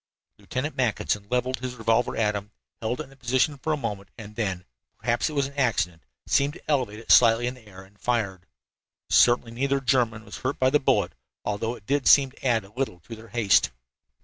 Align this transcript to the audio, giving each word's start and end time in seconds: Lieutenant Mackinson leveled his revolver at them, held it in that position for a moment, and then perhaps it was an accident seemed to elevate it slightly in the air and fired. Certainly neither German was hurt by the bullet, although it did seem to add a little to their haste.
Lieutenant 0.39 0.75
Mackinson 0.75 1.27
leveled 1.29 1.59
his 1.59 1.75
revolver 1.75 2.17
at 2.17 2.31
them, 2.31 2.53
held 2.81 2.99
it 2.99 3.03
in 3.03 3.09
that 3.11 3.19
position 3.19 3.59
for 3.59 3.71
a 3.71 3.77
moment, 3.77 4.09
and 4.17 4.35
then 4.35 4.65
perhaps 4.97 5.29
it 5.29 5.33
was 5.33 5.45
an 5.45 5.53
accident 5.53 6.01
seemed 6.25 6.53
to 6.53 6.63
elevate 6.67 6.97
it 6.97 7.11
slightly 7.11 7.45
in 7.45 7.53
the 7.53 7.67
air 7.67 7.83
and 7.83 7.99
fired. 8.01 8.47
Certainly 9.11 9.51
neither 9.51 9.79
German 9.79 10.25
was 10.25 10.37
hurt 10.37 10.57
by 10.57 10.71
the 10.71 10.79
bullet, 10.79 11.13
although 11.45 11.75
it 11.75 11.85
did 11.85 12.07
seem 12.07 12.31
to 12.31 12.43
add 12.43 12.65
a 12.65 12.73
little 12.73 12.99
to 13.01 13.15
their 13.15 13.27
haste. 13.29 13.69